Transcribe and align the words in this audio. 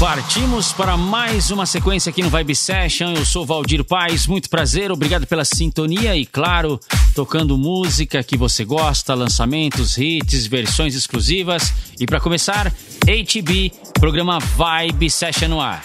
Partimos 0.00 0.72
para 0.72 0.96
mais 0.96 1.50
uma 1.50 1.66
sequência 1.66 2.08
aqui 2.08 2.22
no 2.22 2.30
Vibe 2.30 2.56
Session. 2.56 3.12
Eu 3.12 3.26
sou 3.26 3.44
Valdir 3.44 3.84
Paz, 3.84 4.26
muito 4.26 4.48
prazer, 4.48 4.90
obrigado 4.90 5.26
pela 5.26 5.44
sintonia 5.44 6.16
e, 6.16 6.24
claro, 6.24 6.80
tocando 7.14 7.58
música 7.58 8.22
que 8.22 8.34
você 8.34 8.64
gosta, 8.64 9.12
lançamentos, 9.12 9.98
hits, 9.98 10.46
versões 10.46 10.94
exclusivas. 10.94 11.74
E 12.00 12.06
para 12.06 12.18
começar, 12.18 12.72
HB, 13.04 13.72
programa 14.00 14.38
Vibe 14.38 15.10
Session 15.10 15.48
no 15.48 15.60
ar. 15.60 15.84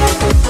Thank 0.00 0.49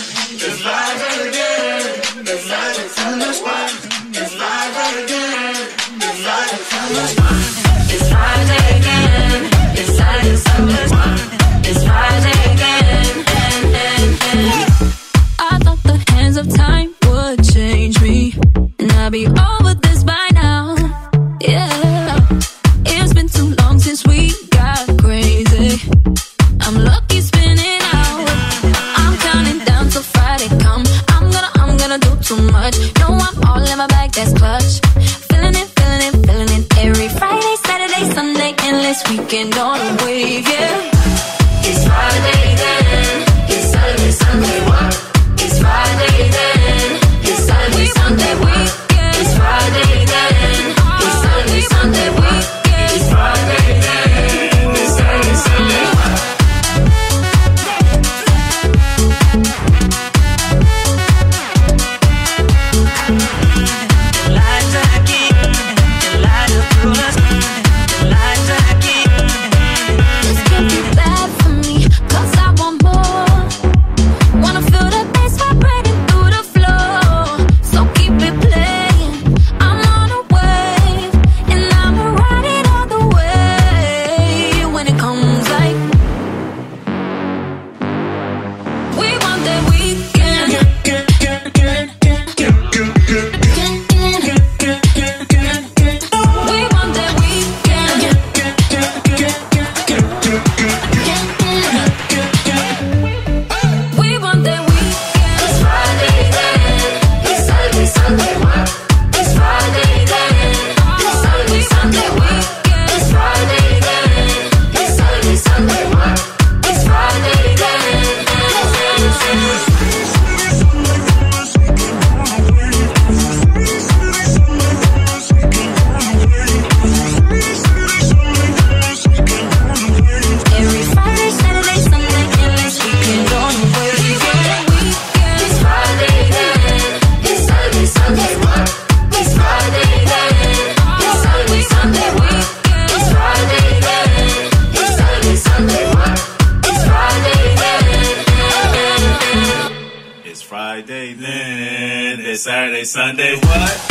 Sunday 152.91 153.37
what? 153.37 153.90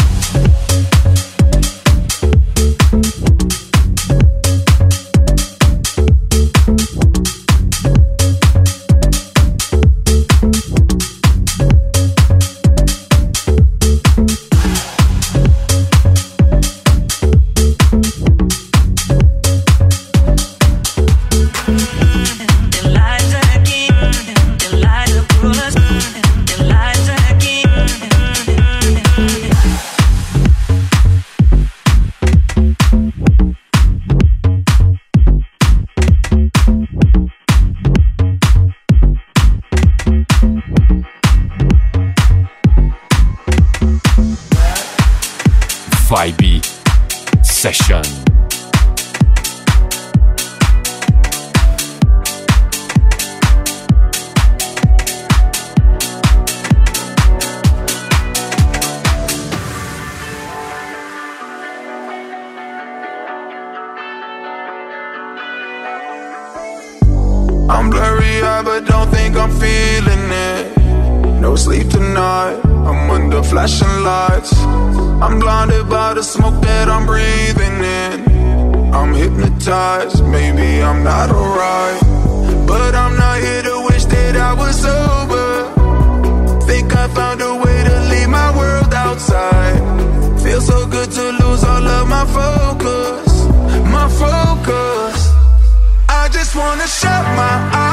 Wanna 96.71 96.87
shut 96.87 97.25
my 97.35 97.71
eyes. 97.75 97.90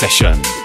Session. 0.00 0.59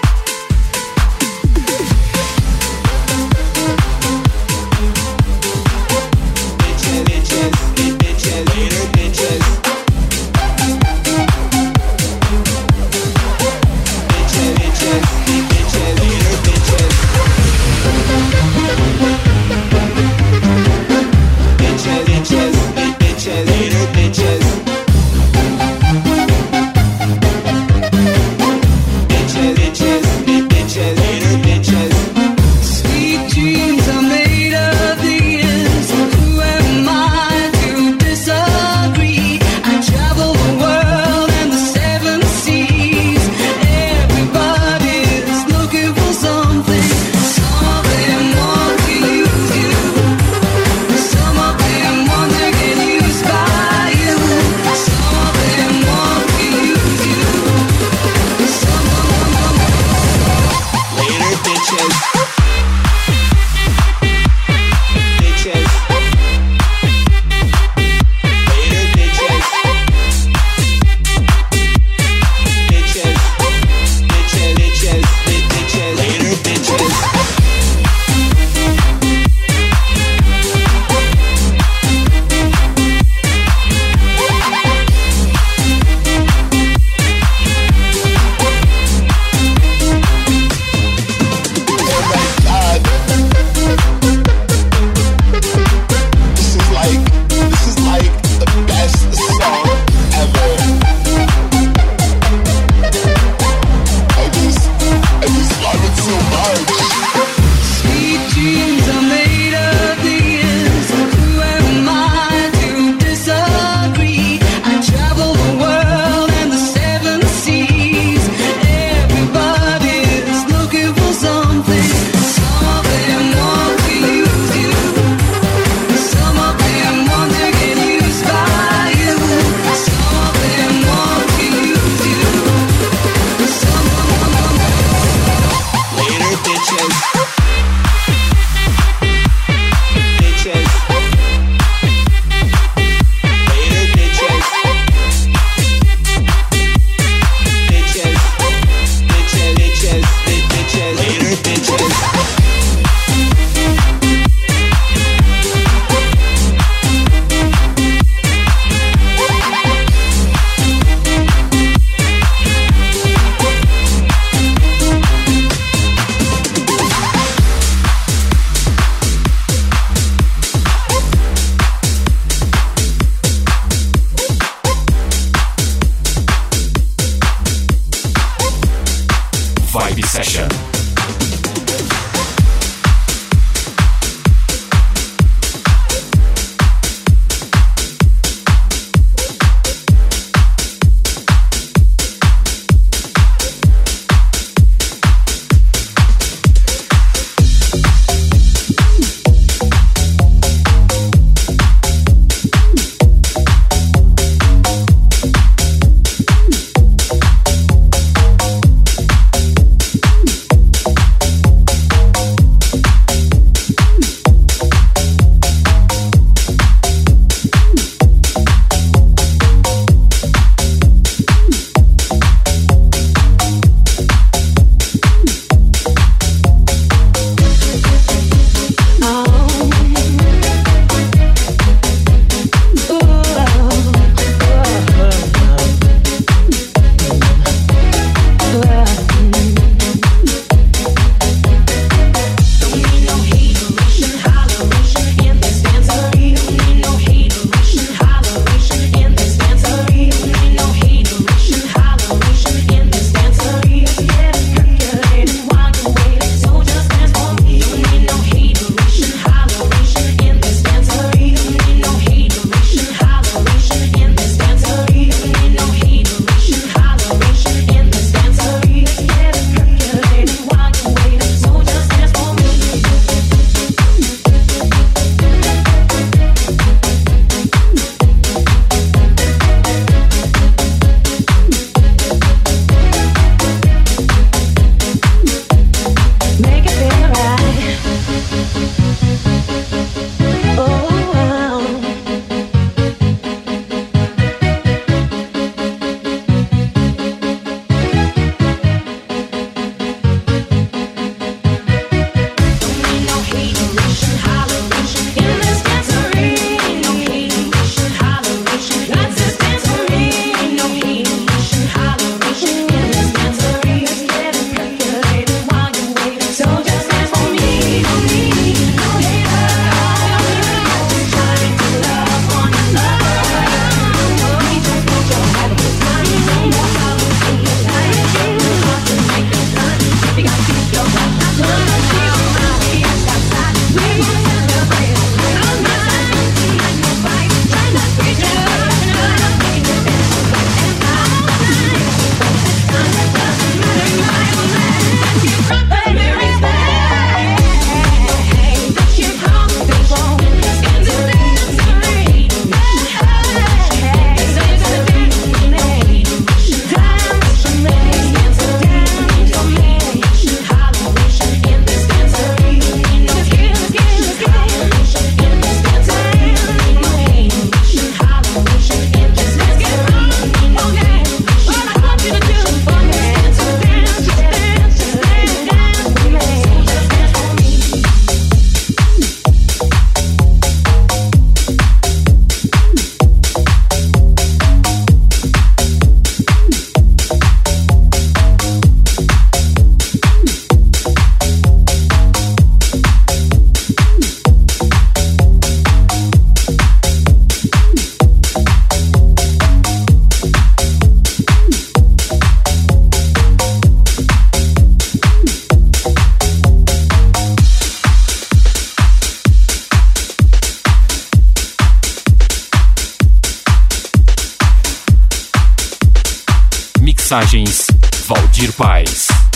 place. 418.86 419.35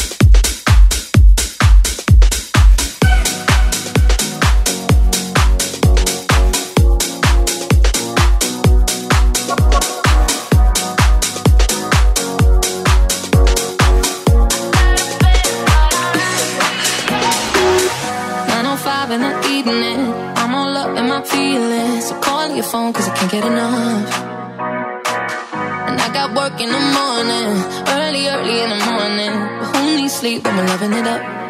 keep 30.43 30.55
on 30.55 30.67
loving 30.67 30.93
it 30.95 31.07
up. 31.07 31.50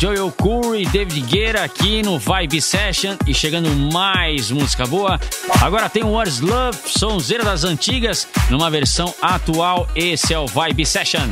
Joel 0.00 0.32
Curry, 0.32 0.86
David 0.86 1.20
Guerra 1.26 1.64
aqui 1.64 2.02
no 2.02 2.18
Vibe 2.18 2.62
Session 2.62 3.16
e 3.26 3.34
chegando 3.34 3.68
mais 3.92 4.50
música 4.50 4.86
boa. 4.86 5.20
Agora 5.60 5.90
tem 5.90 6.02
o 6.02 6.12
Wars 6.12 6.40
Love, 6.40 6.78
sonzeira 6.86 7.44
das 7.44 7.64
antigas, 7.64 8.26
numa 8.48 8.70
versão 8.70 9.14
atual. 9.20 9.86
Esse 9.94 10.32
é 10.32 10.38
o 10.38 10.46
Vibe 10.46 10.86
Session. 10.86 11.28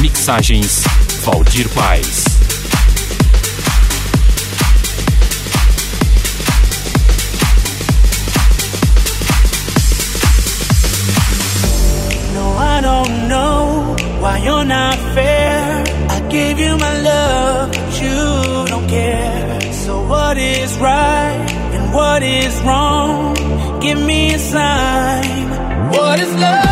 Mixagens 0.00 0.82
Valdir 1.22 1.68
Paz. 1.68 2.31
don't 13.04 13.28
know 13.28 13.96
why 14.20 14.38
you're 14.38 14.64
not 14.64 14.96
fair. 15.14 15.84
I 16.08 16.20
gave 16.28 16.58
you 16.58 16.76
my 16.76 16.94
love, 17.00 17.72
but 17.72 18.02
you 18.02 18.66
don't 18.72 18.88
care. 18.88 19.72
So 19.84 20.06
what 20.06 20.36
is 20.38 20.78
right 20.78 21.46
and 21.74 21.94
what 21.94 22.22
is 22.22 22.60
wrong? 22.62 23.80
Give 23.80 23.98
me 23.98 24.34
a 24.34 24.38
sign. 24.38 25.48
What 25.90 26.20
is 26.20 26.34
love? 26.34 26.71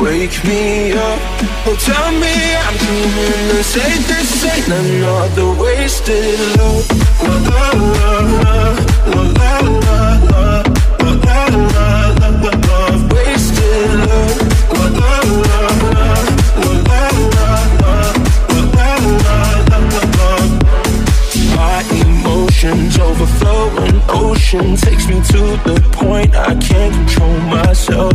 Wake 0.00 0.44
me 0.44 0.92
up, 0.92 1.18
oh 1.66 1.74
tell 1.74 2.12
me 2.12 2.54
I'm 2.54 2.76
dreaming 2.78 3.48
This 3.50 3.76
ain't, 3.76 4.06
this 4.06 4.44
ain't 4.44 4.68
another 4.68 5.60
wasted 5.60 6.38
love 6.56 6.86
La 7.20 7.34
la 7.34 7.72
la 7.74 8.12
la, 8.38 8.78
la 9.10 9.22
la 9.38 9.54
la 9.58 9.98
la 10.30 10.62
La 11.02 11.10
la 11.26 11.40
la 11.50 11.88
la, 12.14 12.50
la 12.68 12.82
wasted 13.12 13.90
love 14.06 14.38
La 14.70 14.86
la 14.98 15.14
la 15.42 15.62
la, 15.82 16.06
la 16.62 16.74
la 16.88 17.02
la 17.34 17.50
la 17.82 17.94
La 18.54 18.70
la 18.78 19.26
la 19.26 19.40
la, 19.68 20.02
la 20.16 20.30
My 21.56 21.78
emotions 22.06 22.94
overflow 22.98 23.64
ocean 24.10 24.76
Takes 24.76 25.08
me 25.08 25.16
to 25.32 25.40
the 25.66 25.76
point 25.92 26.34
I 26.36 26.54
can't 26.54 26.94
control 26.94 27.36
myself 27.50 28.14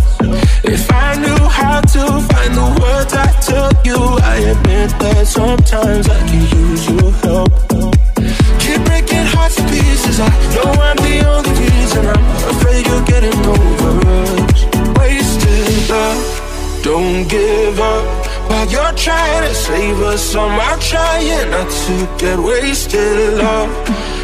If 0.63 0.92
knew 1.23 1.43
how 1.59 1.79
to 1.95 2.03
find 2.29 2.53
the 2.61 2.67
words 2.81 3.13
I 3.13 3.29
tell 3.47 3.71
you, 3.87 3.99
I 4.33 4.35
admit 4.53 4.89
that 5.03 5.25
sometimes 5.27 6.05
I 6.09 6.19
can 6.29 6.43
use 6.61 6.83
your 6.89 7.11
help. 7.23 7.51
Keep 8.63 8.79
breaking 8.89 9.25
hearts 9.33 9.55
to 9.57 9.63
pieces. 9.71 10.17
I 10.19 10.31
know 10.53 10.69
I'm 10.87 10.99
the 11.07 11.17
only 11.33 11.53
reason. 11.63 12.03
I'm 12.13 12.25
afraid 12.53 12.81
you're 12.89 13.07
getting 13.13 13.39
over 13.55 13.91
us. 14.21 14.59
Wasted 14.99 15.89
love. 15.89 16.23
Don't 16.83 17.27
give 17.29 17.79
up 17.79 18.05
while 18.49 18.67
you're 18.73 18.95
trying 19.05 19.43
to 19.47 19.53
save 19.67 19.99
us. 20.11 20.35
I'm 20.35 20.59
out 20.67 20.81
trying 20.81 21.49
not 21.51 21.69
to 21.85 21.95
get 22.21 22.37
wasted. 22.39 23.37
Love, 23.39 23.71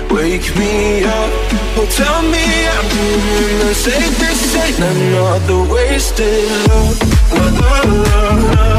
Wake 0.10 0.56
me 0.58 1.04
up, 1.04 1.32
oh 1.78 1.88
tell 1.90 2.22
me 2.24 2.46
I'm 2.68 2.88
doing 2.90 3.60
the 3.60 3.74
safest 3.76 4.44
thing. 4.54 4.76
I'm 4.84 5.12
not 5.12 5.40
the 5.48 5.60
wasted 5.72 6.50
love, 6.68 7.00
love, 7.32 7.94
love, 7.94 8.44
love. 8.56 8.79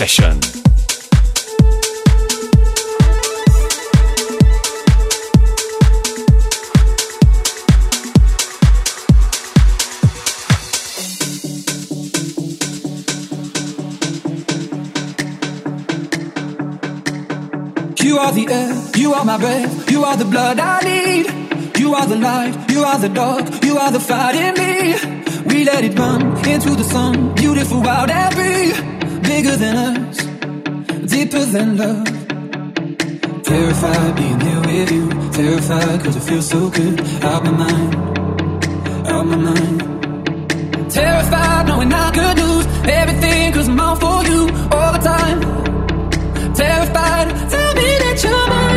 Session. 0.00 0.40
You 17.98 18.16
are 18.16 18.32
the 18.32 18.46
air, 18.48 18.82
you 18.96 19.12
are 19.12 19.24
my 19.26 19.36
breath, 19.36 19.90
you 19.90 20.02
are 20.04 20.16
the 20.16 20.24
blood 20.24 20.58
I 20.58 20.80
need. 20.80 21.78
You 21.78 21.94
are 21.94 22.06
the 22.06 22.16
light, 22.16 22.70
you 22.70 22.84
are 22.84 22.98
the 22.98 23.10
dark, 23.10 23.62
you 23.62 23.76
are 23.76 23.92
the 23.92 24.00
fight 24.00 24.34
in 24.34 24.54
me. 24.54 25.44
We 25.44 25.64
let 25.64 25.84
it 25.84 25.98
run 25.98 26.22
into 26.48 26.74
the 26.74 26.84
sun, 26.84 27.34
beautiful, 27.34 27.82
wild 27.82 28.10
and 28.10 28.34
free. 28.34 28.99
Bigger 29.22 29.56
than 29.56 29.76
us, 29.76 30.16
deeper 31.10 31.44
than 31.44 31.76
love. 31.76 32.04
Terrified 33.44 34.16
being 34.16 34.40
here 34.40 34.60
with 34.60 34.90
you, 34.92 35.08
terrified 35.32 36.00
cause 36.02 36.16
it 36.16 36.20
feels 36.20 36.48
so 36.48 36.70
good. 36.70 37.00
Out 37.24 37.44
my 37.44 37.50
mind, 37.50 37.94
out 39.08 39.26
my 39.26 39.36
mind. 39.36 39.80
Terrified 40.90 41.66
knowing 41.68 41.92
I 41.92 42.10
could 42.10 42.38
lose 42.38 42.66
everything 42.88 43.52
cause 43.52 43.68
I'm 43.68 43.80
all 43.80 43.96
for 43.96 44.24
you 44.24 44.40
all 44.72 44.92
the 44.92 45.02
time. 45.12 45.40
Terrified, 46.54 47.28
tell 47.50 47.74
me 47.74 47.88
that 48.02 48.20
you're 48.22 48.48
mine. 48.48 48.69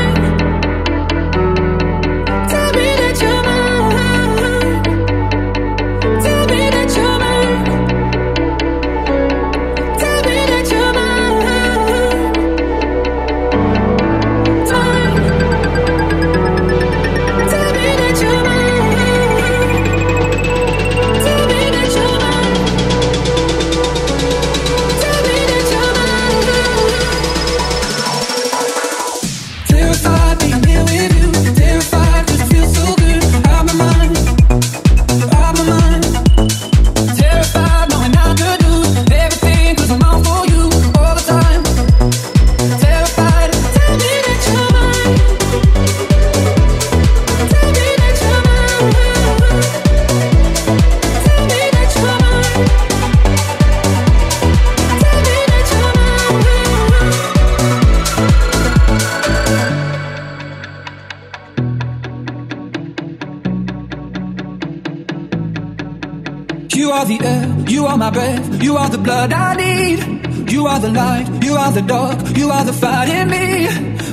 You 66.75 66.89
are 66.89 67.05
the 67.05 67.19
air, 67.21 67.69
you 67.69 67.85
are 67.85 67.97
my 67.97 68.09
breath, 68.09 68.63
you 68.63 68.77
are 68.77 68.89
the 68.89 68.97
blood 68.97 69.31
I 69.31 69.55
need. 69.55 70.51
You 70.51 70.65
are 70.65 70.79
the 70.79 70.89
light, 70.89 71.43
you 71.43 71.53
are 71.53 71.71
the 71.71 71.81
dark, 71.81 72.17
you 72.35 72.49
are 72.49 72.65
the 72.65 72.73
fight 72.73 73.09
in 73.09 73.29
me. 73.29 73.47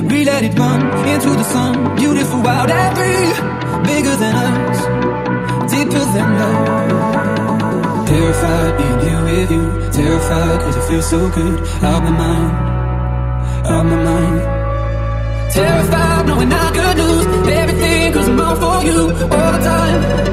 We 0.08 0.24
let 0.24 0.44
it 0.44 0.58
run 0.58 0.80
into 1.08 1.30
the 1.30 1.44
sun, 1.44 1.96
beautiful, 1.96 2.42
wild 2.42 2.70
and 2.70 2.96
free. 2.96 3.32
Bigger 3.90 4.16
than 4.22 4.34
us, 4.36 4.78
deeper 5.72 6.04
than 6.14 6.28
love. 6.40 8.06
Terrified 8.08 8.76
being 8.78 9.00
here 9.06 9.22
with 9.24 9.50
you, 9.50 9.64
terrified 9.92 10.60
cause 10.60 10.76
it 10.76 10.84
feels 10.88 11.08
so 11.08 11.30
good. 11.30 11.60
Out 11.82 12.02
my 12.02 12.10
mind, 12.10 12.50
out 13.72 13.84
my 13.86 14.04
mind. 14.04 15.52
Terrified 15.52 16.09
knowing 16.26 16.52
I 16.52 16.70
could 16.76 16.98
lose 16.98 17.26
everything 17.48 18.12
cause 18.12 18.28
I'm 18.28 18.40
all 18.40 18.56
for 18.56 18.84
you 18.86 19.00
all 19.36 19.52
the 19.52 19.60
time. 19.64 20.30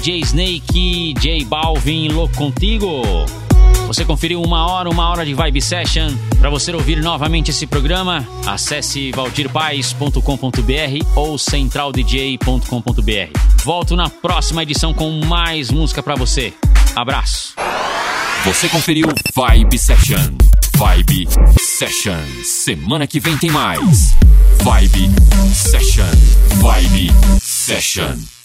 DJ 0.00 0.20
Snake, 0.20 1.14
J 1.20 1.44
Balvin, 1.44 2.08
louco 2.08 2.34
contigo. 2.34 3.02
Você 3.86 4.02
conferiu 4.02 4.40
uma 4.40 4.66
hora, 4.66 4.88
uma 4.88 5.06
hora 5.10 5.26
de 5.26 5.34
Vibe 5.34 5.60
Session. 5.60 6.16
Para 6.38 6.48
você 6.48 6.72
ouvir 6.72 7.02
novamente 7.02 7.50
esse 7.50 7.66
programa, 7.66 8.26
acesse 8.46 9.12
valdirpaes.com.br 9.12 10.18
ou 11.14 11.36
centraldj.com.br. 11.36 13.62
Volto 13.62 13.94
na 13.94 14.08
próxima 14.08 14.62
edição 14.62 14.94
com 14.94 15.10
mais 15.26 15.70
música 15.70 16.02
para 16.02 16.14
você. 16.14 16.54
Abraço. 16.96 17.52
Você 18.46 18.70
conferiu 18.70 19.06
Vibe 19.36 19.76
Session. 19.76 20.34
Vibe 20.78 21.28
Session. 21.58 22.24
Semana 22.42 23.06
que 23.06 23.20
vem 23.20 23.36
tem 23.36 23.50
mais. 23.50 24.16
Vibe 24.62 25.10
Session. 25.52 26.06
Vibe 26.58 27.12
Session. 27.38 28.39